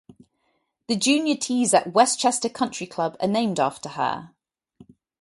[0.87, 4.31] The junior tees at Westchester Country Club are named after her.